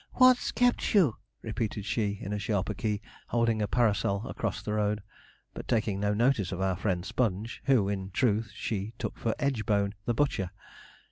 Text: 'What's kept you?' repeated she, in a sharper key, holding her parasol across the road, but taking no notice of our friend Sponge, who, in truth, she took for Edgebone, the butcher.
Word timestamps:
'What's 0.13 0.51
kept 0.51 0.95
you?' 0.95 1.17
repeated 1.43 1.85
she, 1.85 2.17
in 2.19 2.33
a 2.33 2.39
sharper 2.39 2.73
key, 2.73 3.01
holding 3.27 3.59
her 3.59 3.67
parasol 3.67 4.27
across 4.27 4.63
the 4.63 4.73
road, 4.73 5.03
but 5.53 5.67
taking 5.67 5.99
no 5.99 6.11
notice 6.11 6.51
of 6.51 6.59
our 6.59 6.75
friend 6.75 7.05
Sponge, 7.05 7.61
who, 7.65 7.87
in 7.87 8.09
truth, 8.09 8.51
she 8.55 8.95
took 8.97 9.15
for 9.19 9.35
Edgebone, 9.37 9.93
the 10.05 10.15
butcher. 10.15 10.49